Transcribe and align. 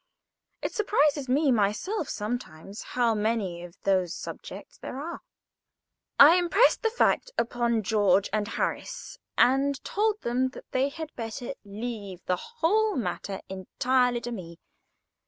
(It 0.63 0.73
surprises 0.73 1.29
me 1.29 1.51
myself, 1.51 2.09
sometimes, 2.09 2.81
how 2.97 3.13
many 3.13 3.61
of 3.61 3.77
these 3.83 4.15
subjects 4.15 4.79
there 4.79 4.99
are.) 4.99 5.21
I 6.19 6.37
impressed 6.37 6.81
the 6.81 6.89
fact 6.89 7.29
upon 7.37 7.83
George 7.83 8.27
and 8.33 8.47
Harris, 8.47 9.19
and 9.37 9.75
told 9.83 10.19
them 10.21 10.47
that 10.57 10.71
they 10.71 10.89
had 10.89 11.13
better 11.15 11.53
leave 11.63 12.25
the 12.25 12.35
whole 12.37 12.95
matter 12.95 13.41
entirely 13.47 14.21
to 14.21 14.31
me. 14.31 14.57